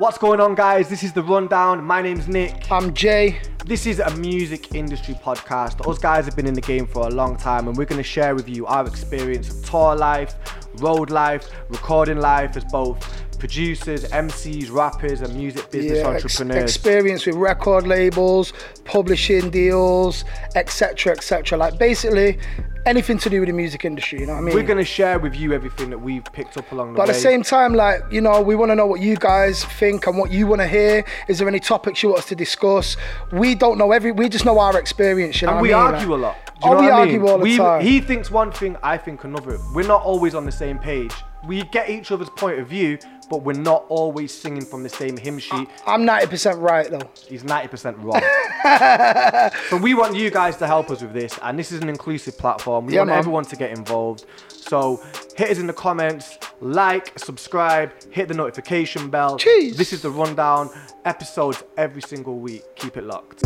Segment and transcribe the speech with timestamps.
[0.00, 0.88] What's going on, guys?
[0.88, 1.84] This is the rundown.
[1.84, 2.72] My name's Nik.
[2.72, 3.38] I'm Jay.
[3.66, 5.86] This is a music industry podcast.
[5.86, 8.08] Us guys have been in the game for a long time, and we're going to
[8.08, 10.36] share with you our experience of tour life,
[10.76, 12.98] road life, recording life as both
[13.38, 16.62] producers, MCs, rappers, and music business Yeah, ex- entrepreneurs.
[16.70, 18.54] experience with record labels,
[18.84, 20.24] publishing deals,
[20.54, 21.58] etc., etc.
[21.58, 22.38] Like basically
[22.86, 24.20] anything to do with the music industry.
[24.20, 24.54] You know what I mean?
[24.54, 27.06] we're going to share with you everything that we've picked up along the but way.
[27.06, 29.64] But at the same time, like you know, we want to know what you guys
[29.64, 31.04] think and what you want to hear.
[31.28, 32.96] Is there any topics you want us to discuss?
[33.32, 34.12] We don't know every.
[34.12, 35.40] We just know our experience.
[35.40, 35.94] You know and what we I mean?
[35.94, 36.36] argue Like- a lot.
[36.60, 37.28] Do you Oh, know we what I argue mean?
[37.30, 37.80] all the We- time.
[37.82, 39.58] He thinks one thing, I think another.
[39.74, 41.12] We're not always on the same page.
[41.46, 42.98] We get each other's point of view,
[43.30, 45.68] but we're not always singing from the same hymn sheet.
[45.86, 47.08] I'm 90% right though.
[47.26, 49.50] He's 90% wrong.
[49.70, 52.36] so we want you guys to help us with this, and this is an inclusive
[52.36, 52.86] platform.
[52.86, 53.18] We Yeah, want man.
[53.20, 54.26] everyone to get involved.
[54.48, 55.02] So
[55.36, 59.38] hit us in the comments, like, subscribe, hit the notification bell.
[59.38, 59.76] Jeez.
[59.76, 60.68] This is the rundown.
[61.04, 62.62] Episodes every single week.
[62.76, 63.42] Keep it locked.